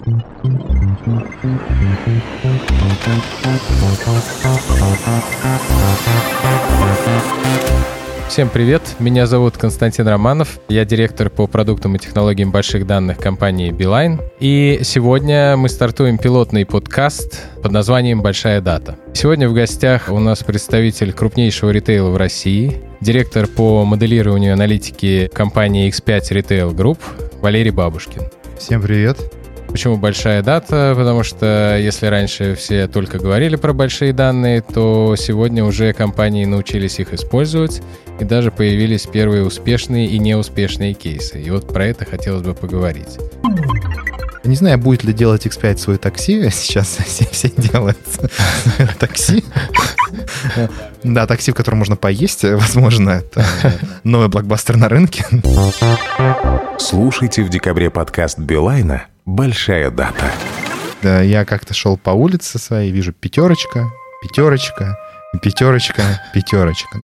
Всем 0.00 0.22
привет, 8.48 8.80
меня 8.98 9.26
зовут 9.26 9.58
Константин 9.58 10.08
Романов, 10.08 10.58
я 10.70 10.86
директор 10.86 11.28
по 11.28 11.46
продуктам 11.46 11.96
и 11.96 11.98
технологиям 11.98 12.50
больших 12.50 12.86
данных 12.86 13.18
компании 13.18 13.72
Beeline. 13.72 14.22
И 14.40 14.80
сегодня 14.84 15.58
мы 15.58 15.68
стартуем 15.68 16.16
пилотный 16.16 16.64
подкаст 16.64 17.46
под 17.62 17.72
названием 17.72 18.22
«Большая 18.22 18.62
дата». 18.62 18.96
Сегодня 19.12 19.50
в 19.50 19.52
гостях 19.52 20.08
у 20.08 20.18
нас 20.18 20.42
представитель 20.42 21.12
крупнейшего 21.12 21.68
ритейла 21.70 22.08
в 22.08 22.16
России, 22.16 22.78
директор 23.02 23.46
по 23.46 23.84
моделированию 23.84 24.54
аналитики 24.54 25.30
компании 25.34 25.90
X5 25.90 26.20
Retail 26.30 26.74
Group 26.74 27.00
Валерий 27.42 27.70
Бабушкин. 27.70 28.22
Всем 28.56 28.80
привет. 28.80 29.18
Почему 29.80 29.96
большая 29.96 30.42
дата? 30.42 30.92
Потому 30.94 31.22
что 31.22 31.78
если 31.78 32.04
раньше 32.04 32.54
все 32.54 32.86
только 32.86 33.18
говорили 33.18 33.56
про 33.56 33.72
большие 33.72 34.12
данные, 34.12 34.60
то 34.60 35.16
сегодня 35.16 35.64
уже 35.64 35.94
компании 35.94 36.44
научились 36.44 36.98
их 36.98 37.14
использовать, 37.14 37.80
и 38.20 38.24
даже 38.24 38.50
появились 38.50 39.06
первые 39.06 39.42
успешные 39.42 40.06
и 40.06 40.18
неуспешные 40.18 40.92
кейсы. 40.92 41.40
И 41.40 41.48
вот 41.48 41.66
про 41.66 41.86
это 41.86 42.04
хотелось 42.04 42.42
бы 42.42 42.52
поговорить. 42.52 43.16
Не 44.44 44.54
знаю, 44.54 44.76
будет 44.76 45.02
ли 45.02 45.14
делать 45.14 45.46
X5 45.46 45.78
свой 45.78 45.96
такси. 45.96 46.50
Сейчас 46.50 46.98
все, 47.06 47.24
все 47.30 47.48
делают 47.48 47.96
такси. 48.98 49.42
Да, 51.02 51.26
такси, 51.26 51.52
в 51.52 51.54
котором 51.54 51.78
можно 51.78 51.96
поесть, 51.96 52.42
возможно, 52.44 53.22
это 53.22 53.46
новый 54.04 54.28
блокбастер 54.28 54.76
на 54.76 54.90
рынке. 54.90 55.24
Слушайте 56.78 57.42
в 57.42 57.48
декабре 57.48 57.88
подкаст 57.88 58.38
Билайна 58.38 59.06
Большая 59.30 59.92
дата. 59.92 60.32
Да, 61.02 61.22
я 61.22 61.44
как-то 61.44 61.72
шел 61.72 61.96
по 61.96 62.10
улице 62.10 62.58
своей, 62.58 62.90
вижу 62.90 63.12
пятерочка, 63.12 63.88
пятерочка, 64.22 64.98
пятерочка, 65.40 66.02
пятерочка. 66.34 67.00